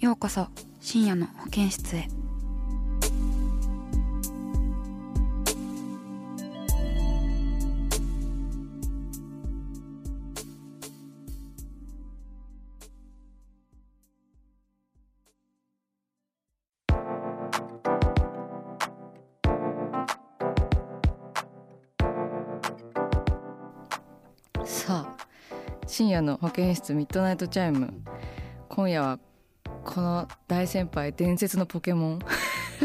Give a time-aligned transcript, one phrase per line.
[0.00, 0.46] ようこそ
[0.80, 2.08] 深夜の保健室へ。
[24.64, 25.16] さあ
[25.86, 27.92] 深夜の保健室ミッドナイトチャイム。
[28.70, 29.18] 今夜は
[29.84, 32.18] この大先輩伝説のポケモン。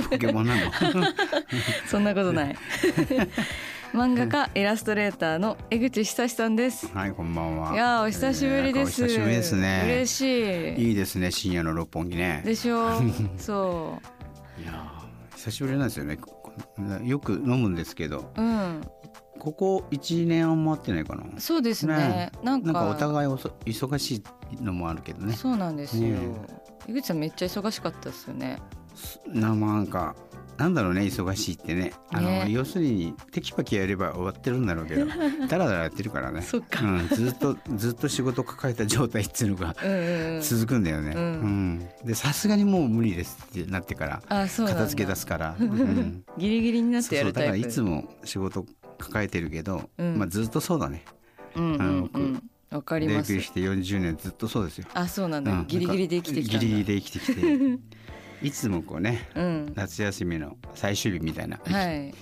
[0.10, 0.62] ポケモンなの？
[1.88, 2.56] そんなことない。
[3.94, 6.88] 漫画家イラストレーターの江口寿史さんです。
[6.94, 7.74] はいこんばんは。
[7.74, 9.84] いやーお久しぶりです、お久しぶりですね。
[9.86, 10.22] 嬉し
[10.82, 10.90] い。
[10.90, 12.42] いいですね深夜の六本木ね。
[12.46, 12.90] でしょ
[13.38, 14.00] そ
[14.62, 16.18] いやー久しぶりなんですよね。
[16.18, 16.54] こ
[17.04, 18.32] よく飲むんですけど。
[18.38, 18.82] ううん。
[19.38, 21.24] ここ一年あんま会ってないかな？
[21.40, 21.96] そうですね。
[21.96, 22.72] ねなんか。
[22.74, 24.24] なんかお互いおそ忙し
[24.60, 25.34] いのもあるけどね。
[25.34, 26.20] そうなんですよ、ね
[26.88, 28.60] 江口さんめっちゃ忙しかったですよね。
[29.28, 30.16] ななんか
[30.58, 31.94] なんだろうね忙しいってね。
[32.12, 32.48] あのね。
[32.50, 35.06] 要するにテキパキやれば終わってるんだろうけど
[35.50, 36.42] ダラダラやってるからね。
[36.42, 36.82] そっか。
[36.86, 40.42] うん、ずっとずっと仕事抱えた状態っていうのが うんうんうん。
[40.42, 41.14] 続くんだよね。
[41.16, 41.22] うん。
[41.22, 41.90] うん。
[42.06, 46.24] でさすがにもう無理ですってなってから片付け出すから、 うん。
[46.38, 47.52] ギリギリになっそうそうてやるタイプ。
[47.52, 48.66] だからいつも仕事
[48.98, 50.18] 抱えてるけど、うん。
[50.18, 51.04] まあずっとそうだね。
[51.58, 52.44] うんうんあのうん
[52.76, 53.28] わかります。
[53.30, 54.88] デビューして40年ずっとそうですよ。
[54.94, 57.42] あそうなんだ、うんギリギリで生きてきたギリギリで生きてきて。
[58.46, 59.74] いつもこうねうん。
[59.76, 62.14] 夏休みの最終日みたいなはい。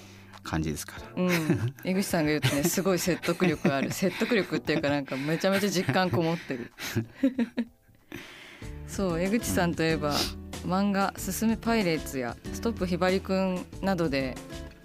[0.43, 1.23] 感じですから。
[1.23, 3.91] うん、江口さんが言うとね すごい説得力ある。
[3.91, 6.71] 説得力っていうかなんかめちゃめちゃ実感こもってる。
[8.87, 10.13] そう江口さんといえば
[10.67, 14.35] 漫画「すすめパイレーツ」や「ストップひばりくん」などで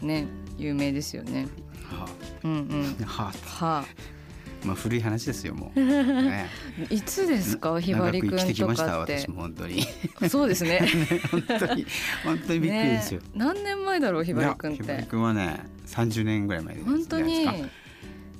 [0.01, 0.27] ね
[0.57, 1.47] 有名ですよね。
[1.91, 2.09] は
[2.45, 2.97] うんうん。
[3.03, 3.85] あ、はあ、は
[4.65, 5.81] まあ古い話ですよもう。
[5.85, 6.47] ね、
[6.91, 7.81] あいつですか？
[7.81, 9.85] ひばりくんとましたかって私も本当に。
[10.29, 10.81] そうです ね。
[11.31, 11.87] 本当に。
[12.25, 13.21] 本当にびっくりですよ。
[13.21, 13.27] ね。
[13.35, 16.87] 何年前だろうひばりくんっいやひばりてくんはね30年ぐらい前です。
[16.87, 17.35] 本当に。
[17.37, 17.79] じゃないですか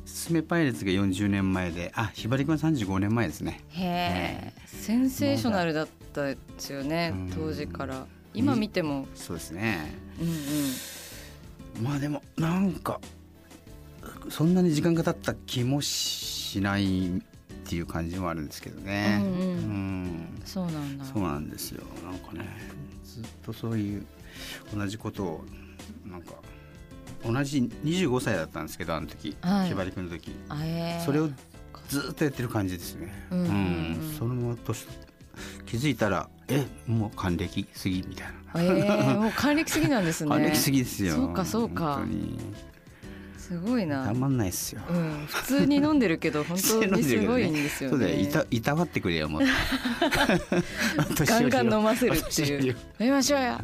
[0.07, 1.93] すすめパイレーツが40年前で。
[1.95, 3.61] あひばりくんは35年前ですね。
[3.71, 4.53] へえ。
[4.67, 7.31] センセーショナルだったですよねうん。
[7.35, 8.07] 当時から。
[8.35, 9.07] 今見ても。
[9.15, 9.95] そうですね。
[10.21, 10.33] うんう
[11.83, 11.85] ん。
[11.85, 13.01] まあでもなんか
[14.31, 17.21] そんなに時間が経った気もしないっ
[17.69, 19.21] ていう感じもあるんですけどね。
[19.23, 19.41] うんうん。
[19.41, 20.43] うん。
[20.45, 21.05] そうなんだ。
[21.05, 21.83] そうなんですよ。
[22.03, 22.49] なんかね
[23.05, 24.07] ずっとそういう
[24.75, 25.45] 同じことを
[26.07, 26.35] なんか
[27.25, 29.69] 同じ25歳だったんですけどあの時、はい。
[29.69, 30.35] ひばりくんの時。
[30.49, 31.05] あえー。
[31.05, 31.29] それを
[31.89, 33.13] ずっとやってる感じですね。
[33.31, 33.39] うん。
[33.39, 34.87] うんうんそのまま年
[35.67, 38.63] 気づいたらえもう還暦過ぎみたいな。
[38.63, 40.31] えー、もう還暦すぎなんですね。
[40.33, 41.15] 還暦過ぎですよ。
[41.15, 41.97] そうかそうか。
[41.97, 42.39] 本当に
[43.49, 44.05] すごいな。
[44.05, 44.83] たまんないですよ。
[44.91, 48.15] うん、普通に飲んでるけど 本当にすごいんですよそうだよ。
[48.15, 49.43] いねたいたわってくれよもう。
[51.25, 52.73] ガンガン飲ませるっていう。
[52.73, 53.59] 飲みましょうよ。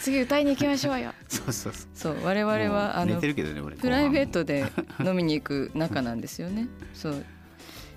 [0.00, 1.12] 次歌いに行きましょうよ。
[1.28, 1.88] そうそうそう。
[1.94, 3.34] そう我々はあのね
[3.64, 3.76] 俺。
[3.76, 4.66] プライベートで
[4.98, 6.66] 飲みに行く仲なんですよね。
[6.92, 7.24] そう。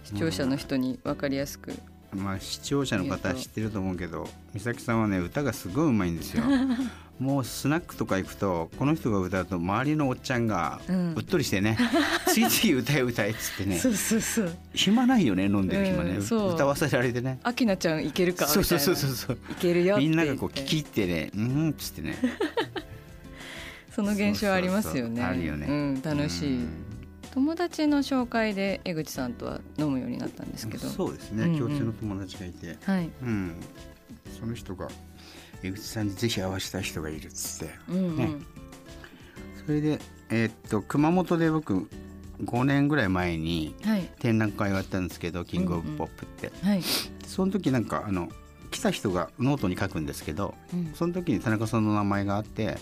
[0.03, 1.73] 視聴者の人に分かりやすく
[2.13, 6.43] まあ視聴者の方は知ってると思うけど美咲さんはね歌がすごいうまいんですよ。
[7.19, 11.13] もうスナックとか行くとこの人が歌うと周りのおっちゃんがうん。
[11.15, 11.77] うっとりしてね、
[12.27, 17.39] ついつい歌え歌えっつってねそうそうそう暇ないよね飲んでる暇ね、うん歌わせられてね。
[17.43, 18.79] アキナちゃんいけるかみたそいうな。
[18.79, 19.37] そうそうそうそう。
[19.51, 22.15] いけるよみんながこう聞き入ってねうんっつってね。
[23.93, 25.21] その現象ありますよね。
[25.21, 25.67] あるよね。
[25.67, 26.88] うん、楽しい、うん
[27.33, 30.87] 友達の紹介で江口さんとは飲むようになったんですけど。
[30.87, 31.59] そうですね、うんうん。
[31.59, 32.77] 共通の友達がいて。
[32.83, 33.09] はい。
[33.21, 33.55] うん。
[34.39, 34.87] その人が
[35.63, 37.75] 江口さんにぜひ会わせたい人がいるっつって。
[37.89, 38.29] うんうん、ね。
[39.65, 39.99] それで
[40.29, 41.89] えーっと熊本で僕
[42.43, 44.09] 5年ぐらい前にはい。
[44.19, 46.81] 展覧会をやったんですけどキングオブポップって、はい。
[47.27, 48.29] その時なんかあの
[48.71, 50.91] 来た人がノートに書くんですけどうん。
[50.95, 52.77] その時にたなかさんの名前があって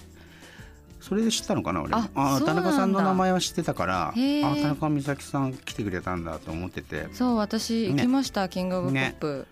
[1.07, 1.91] それで知ったのかな俺。
[1.91, 7.07] もああたなかさんの名前は知ってたからあたなかみさきさん来てくれたんだと思ってて。
[7.13, 9.15] そう私行きました、キングオブポッね。
[9.19, 9.47] プ、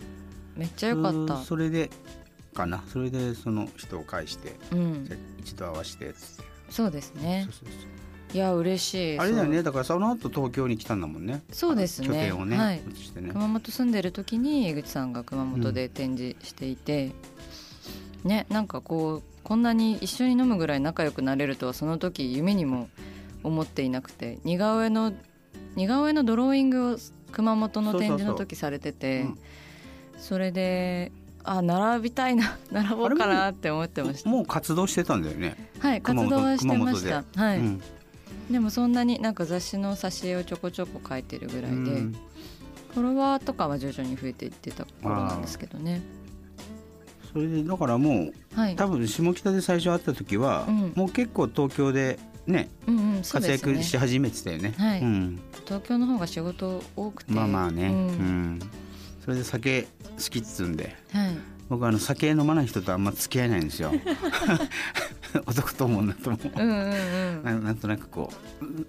[0.56, 1.38] めっちゃ良かった。
[1.38, 1.90] そそれで
[2.54, 2.84] かな。
[2.88, 5.10] それでその人を介してうん。
[5.40, 6.14] 一度会わせて。
[6.70, 7.48] そうですね。
[8.34, 9.64] いや嬉しいあれだよね。
[9.64, 11.42] だからその後東京に来たんだもんね。
[11.54, 12.08] そうですね。
[12.08, 12.82] 拠点をね、はい。
[12.82, 13.30] ね。
[13.32, 17.14] 熊本住んでる時に江口さんが熊本で展示していて、
[18.26, 22.90] ねなんかこうこんなに一緒に飲むぐらい仲良くなれるとはその時夢にも
[23.44, 25.14] 思っていなくて似顔絵の
[25.76, 26.98] 似顔絵のドローイングを
[27.32, 29.40] 熊本の展示の時されててうん。
[30.18, 31.12] それで
[31.44, 34.30] あ並びたいな 並ぼうかなって思ってました。
[34.30, 37.24] もう活動してたんだよね、はい活動はしてました。
[37.36, 37.82] はい、うん。
[38.50, 42.16] でもそんなになんか雑誌の挿絵をちょこちょこ描いてるぐらいで、うん。
[42.96, 46.02] フォロワーとかは徐々に増えていってた頃なんですけどね
[47.36, 48.78] それでだからもうはい。
[48.78, 50.94] 多分下北で最初会った時は、うん。
[50.96, 52.18] もう結構東京で
[52.48, 54.74] ねうんうんそう活躍し始めてたよね。
[54.78, 55.02] はい。
[55.02, 57.34] うん、東京の方が仕事多くて。
[57.34, 58.56] まあまあね、ううん。
[58.56, 58.60] ん
[59.26, 59.88] それで酒好
[60.30, 61.38] きっつうんではい。
[61.68, 63.92] 僕はあの酒飲まない人とあんま付き合えないんですよ。
[65.46, 67.44] 男と思うんだと思ううんうん。
[67.44, 68.88] ななんとなくこううん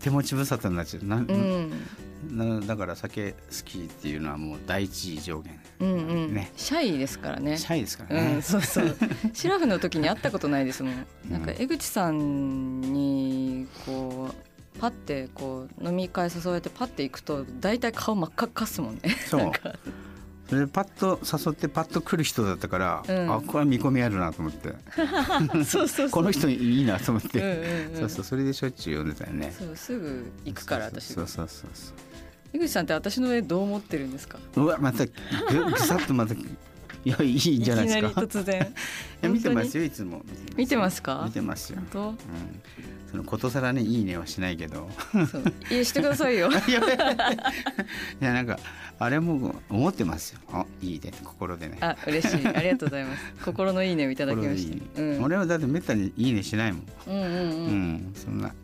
[0.00, 1.06] 手持ち無沙汰になっちゃう。
[1.06, 1.70] な、うん
[2.30, 6.34] なだから酒好きっていうのはもう第一条件うんうんうん。
[6.34, 6.52] ね。
[6.56, 7.56] シャイですからね。
[7.58, 8.96] シャイですからね、うん、そうそう。
[9.32, 11.06] シラフの時に会ったことないですもん。
[11.30, 19.00] なんか江口さんにこうパッてこう飲み会誘われてパッて行くと大体顔真っ赤っかっすもんね。
[19.28, 19.52] そう。
[20.48, 23.32] それでパッと誘ってパッと来る人だったから、うん。
[23.34, 24.74] あこれは見込みあるなと思って。
[25.64, 26.10] そうそうそう。
[26.10, 28.24] この人いいなと思っうんて、そうそう。
[28.24, 29.54] それでしょっちゅう呼んでたよね。
[29.58, 32.13] そうすぐ行くから私そうそうそうそう
[32.54, 34.38] 江口さんって私の絵どう思ってるんですか？
[34.56, 36.38] うわまたぐぐさっとまたい
[37.10, 38.08] やいいんじゃないですか？
[38.08, 38.60] いきなり突然。
[39.22, 40.22] いや見てますよいつも。
[40.56, 41.22] 見てますか？
[41.26, 41.80] 見てますよ。
[41.92, 42.16] 本うん、
[43.10, 44.88] そのことさらねいいねはしないけど。
[45.12, 45.42] 当そう。
[45.70, 46.48] いやしてくださいよ。
[46.54, 46.54] い
[48.24, 48.58] やなんか
[49.00, 50.40] あれも思ってますよ。
[50.52, 51.78] あいいね心でね。
[51.80, 52.46] あ嬉しい。
[52.46, 53.22] ありがとうございます。
[53.44, 54.74] 心のいいねをいただきました。
[54.74, 54.82] いいね。
[55.16, 55.24] うん。
[55.24, 58.54] 俺はだってめったにいいねしないもん、うんうんううんんそんな。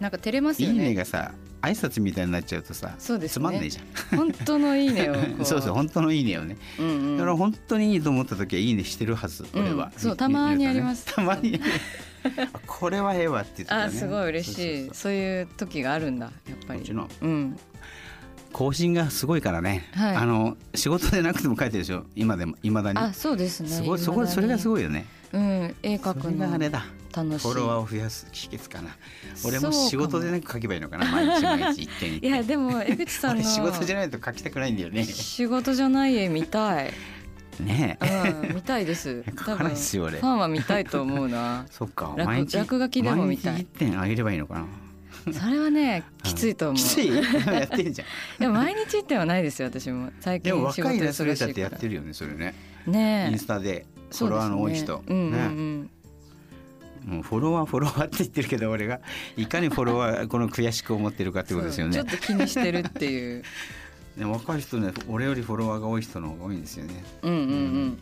[0.00, 3.34] なんか照れますいいよねねがさ挨拶みたいになっちゃうとさそうですね。
[3.34, 4.18] つまんないじゃん。
[4.18, 5.14] 本当のいいねを
[5.44, 7.16] そうそう本当のいいねをね、うんうん。
[7.16, 9.62] だから本当にいいと思った時はいいねしてるはず、うん。
[9.62, 9.92] 俺は。
[9.96, 11.06] そうたまにあります。
[11.14, 11.60] たまに
[12.54, 14.90] あこれはええわって言ってたねあ すごい嬉しい。
[14.92, 16.80] そういう時があるんだやっぱり。
[16.80, 17.58] こっちのうん
[18.52, 20.16] 更新がすごいからね、はい。
[20.16, 22.04] あの仕事でなくても書いてるでしょ。
[22.14, 22.98] 今でもいまだに。
[22.98, 23.68] あそうですね。
[23.68, 25.06] すごいそこそれがすいごいよね。
[25.32, 26.48] うん絵描くの。
[26.48, 26.84] があれだ。
[27.14, 27.48] 楽しい。
[27.48, 28.90] フォロワーを増やす秘訣かな。
[29.44, 31.10] 俺も仕事でなく書けばいいのかな。
[31.10, 33.42] 毎日毎日一点一い点やでも江口さんの。
[33.42, 35.04] 俺仕事じゃないと書きたくないんだよね。
[35.04, 36.92] 仕事じゃない絵見たい。
[37.60, 38.42] ねえ。
[38.44, 39.24] うん見たいです。
[39.38, 40.18] 書かないっすよ俺。
[40.18, 41.66] ファンは見たいと思うな。
[41.70, 42.14] そっか。
[42.16, 43.62] 落毎日落書きでも見たい。
[43.62, 44.66] 一点あげればいいのかな
[45.32, 46.76] それはねきついと思う。
[46.76, 47.08] きつい？
[47.46, 48.08] やってんじゃん。
[48.42, 50.10] いや毎日ってはないですよ私も。
[50.20, 52.54] 最近でも若いイラストレ忙ーターってやってるよねそれね。
[52.86, 53.32] ねえ。
[53.32, 53.86] インスタで。
[54.10, 55.02] フォロワーの多い人。
[55.06, 55.46] うんうんうね。
[55.46, 55.90] ん
[57.04, 59.00] もうフォロワーフォロワーって言ってるけど俺が
[59.36, 61.94] いかにフォロワーこの悔しく思ってるかってことですよね。
[61.94, 63.42] ちょっと気にしてるっていう。
[64.18, 67.04] ね若い人ね俺よりフォロワーが多い人の方が多いんですよね。
[67.22, 67.38] うんうん。
[67.38, 67.98] うん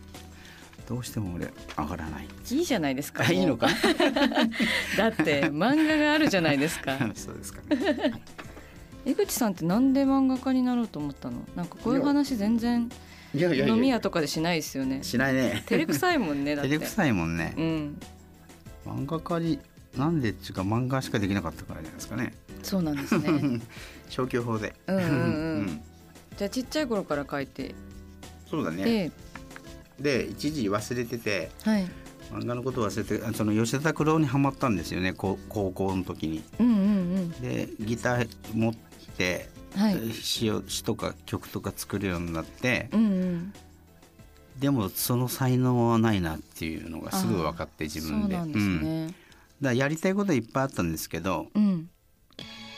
[0.89, 2.29] どうしても俺上がらない。
[2.51, 3.69] いいじゃないですかあ いいのか？
[4.97, 6.97] だって漫画があるじゃないですか。
[7.15, 7.61] そうですか。
[7.75, 8.13] ね
[9.05, 11.45] 江口さんってなんで漫画家になろうと思ったの？
[11.57, 12.89] なんかこういう話全然
[13.35, 15.03] 飲み屋とかでしないですよね。
[15.03, 15.63] しないね。
[15.67, 16.71] 照れくさいもんねだって。
[16.71, 17.55] 照れくさいもんね。
[17.57, 17.99] うん。
[18.85, 19.59] 漫画家に
[19.97, 22.35] なんでっていうか漫画しかできなかったからじゃないですかね。
[22.63, 23.61] そうなんですね。
[24.09, 24.75] 消去法で。
[24.87, 25.11] うんうんうん。
[25.11, 25.81] うん
[26.37, 27.75] じゃあちっちゃい頃から書いて。
[28.51, 29.11] そうだね
[30.01, 31.87] でで一時忘れててはい。
[32.33, 36.43] 漫画のこと忘れてあその吉田拓郎にはまったんですよね高高校の時に。
[36.59, 38.75] うんうんでギター持っ
[39.17, 40.13] てうんはい。
[40.13, 43.53] 詩を詩とか曲とか作るようになってうんうん。
[44.59, 48.35] でもその才能はないなっていうのがすぐ分かって自分で。
[48.37, 49.15] そうなんですうん。
[49.61, 51.89] だやりたいことはいっぱいあったんですけどうん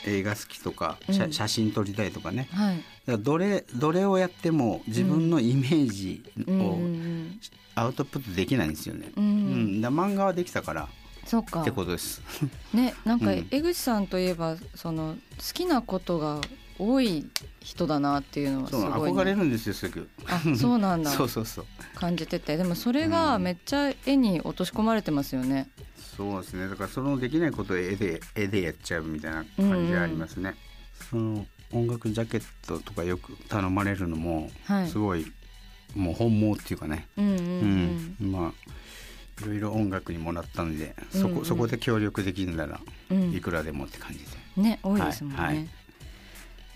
[0.09, 1.15] 映画好きとか、うん。
[1.15, 2.47] 写写真撮りたいとかね。
[2.51, 2.83] はい。
[3.05, 7.39] だどれどれをやっても自分のイメージをん
[7.75, 9.11] アウトプットできないんですよね。
[9.15, 9.77] うんううん。
[9.77, 10.89] ん、だ漫画はできたから
[11.25, 11.61] そっか。
[11.61, 12.21] ってことです。
[12.73, 13.47] ねなんかうん。
[13.51, 16.41] 江口さんといえばその好きなことが
[16.79, 20.09] 多い人だなっていうのはすそうごいね憧れるんですよすぐ。
[20.25, 21.45] あそうなんだそうそう。
[21.45, 21.65] そう。
[21.95, 22.55] 感じてて。
[22.57, 25.69] でもそれがめっちゃ絵に落とし込まれてますよね。
[26.15, 26.67] そうですね。
[26.69, 30.55] だからそのできないことを絵で絵でやっちゃうみたいな感じがありますね。
[31.09, 34.87] その音楽ジャケットとかよく頼まれるのもはい。
[34.89, 35.31] すごい
[35.95, 38.15] もう本望っていうかね、うんうん。
[38.21, 38.31] うん。
[38.31, 41.45] まあいろいろ音楽にもらったんでそこ,、うんうん。
[41.45, 42.79] そこで協力できるなら
[43.11, 43.33] うん。
[43.33, 44.19] いくらでもって感じ
[44.55, 45.69] で、ね多いですもんね、はいはい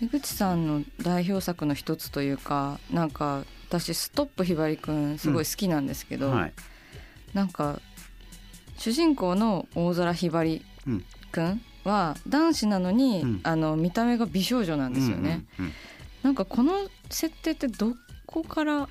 [0.04, 6.52] 江口さんの代表作の一つというかなんか私ストップひばりくんすごい好きなんですけど、はい。
[7.32, 7.80] なんか
[8.76, 11.04] 主人公の大空ひばりうん。
[11.32, 13.40] くんは男子なのに、うん。
[13.42, 15.74] あの見た目が美少女なんですよね、うんうんうん。
[16.22, 16.72] なんかこの
[17.10, 17.94] 設定ってど
[18.26, 18.88] こから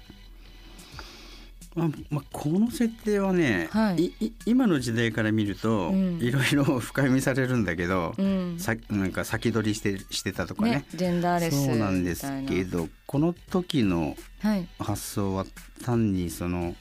[1.76, 4.06] まあまあ、この設定はね、はい。
[4.06, 6.20] いい今の時代から見ると、うん。
[6.22, 8.60] いろいろ 深読みされるんだけど、うん。
[8.60, 10.72] さなんか先取りしてしてたとかね。
[10.72, 14.68] ねジェンダーレスみたいなそうなんですけどこの時のはい。
[14.78, 15.46] 発想は
[15.84, 16.76] 単にその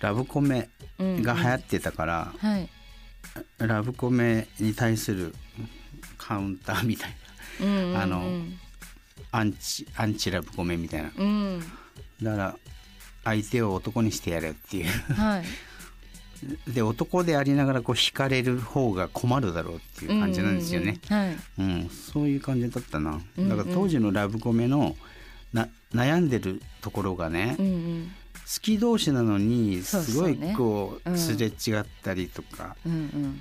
[0.00, 1.22] ラブコメうんうん。
[1.22, 2.68] が流行ってたから、はい。
[3.58, 5.34] ラブコメに対する
[6.18, 7.16] カウンターみたい
[7.60, 7.96] うんうんうん。
[7.96, 8.44] あのな
[9.32, 11.10] アンチアンチラブコメみたいな。
[11.16, 11.60] うん。
[12.22, 12.56] だから
[13.24, 14.86] 相手を男にしてやれっていう。
[15.12, 15.44] はい。
[16.66, 20.98] で男でありながらこう惹かれる方が困るだろうっていう感じなんですよね。
[21.58, 23.20] うんそういう感じだったな。
[23.38, 24.96] だから当時のラブコメの
[25.52, 28.12] な悩んでるところがね、うんうん。
[28.34, 31.18] 好き同士なのにすごいこううん。
[31.18, 33.40] すれ違ったりとか、うんうん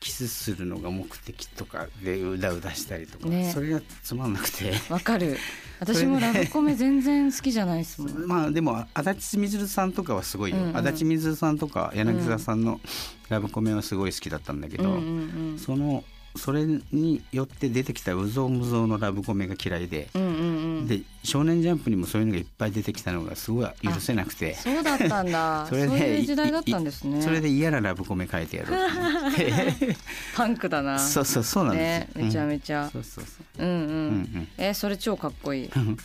[0.00, 3.52] キスするのが目的とかでうだうだしたりとか、ね。
[3.52, 4.72] それがつまんなくて。
[4.88, 5.36] わかる。
[5.78, 8.26] 私もラブコメ全然好きじゃないですもん。
[8.26, 10.76] まあでも足立みずるさんとかはすごいよ、うんうん。
[10.76, 12.80] 足立みずるさんとか柳沢さんの
[13.28, 15.58] ラブコメはすごい好きだったんだけど、うんうんうん。
[15.58, 16.02] その
[16.36, 24.54] それによって出てきたうぞうむぞうのラブコメが嫌いで、うんうんうんで「少年ジャンプ」にもそういうのがいっぱい出てきたのがすごい許せなくて。
[24.54, 25.66] そうだったんだ。
[25.68, 27.22] それういう時代だったんですね。
[27.22, 28.78] それで嫌なラブコメ書いてやろう
[30.34, 30.98] パンクだな。
[30.98, 32.90] そうそうそうなんですよ、ねめちゃちめちゃ。
[32.92, 33.84] そうそうそう、うんうん、う
[34.18, 35.66] んえそれ超かっこいい。
[35.66, 35.96] うん、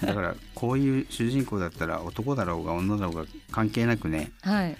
[0.00, 4.76] だからこういう主人公だったら男だろうが女だろうが関係なくねはい。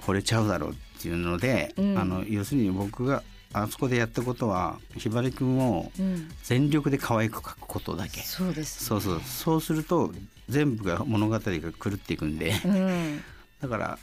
[0.00, 1.98] 惚れちゃうだろうっていうので、うん。
[1.98, 3.22] あの要するに僕が
[3.62, 6.28] あそこでやったことはひばりくんをうん。
[6.42, 8.20] 全力で可愛く描くことだけ。
[8.20, 9.20] そうですそうそう。
[9.20, 10.12] そうすると
[10.48, 12.52] 全部が物語が狂っていくんで。
[12.64, 13.22] うん。
[13.60, 13.98] だから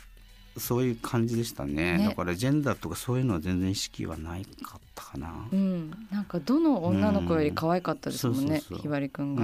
[0.58, 1.98] そういう感じでしたね。
[1.98, 2.08] ね。
[2.10, 5.48] だからジェンダーとかそういうのは全然意識はないかったかな。
[5.52, 5.92] うん。
[6.12, 9.44] なんかどの女の子より可愛かったですもんねひばりくんが、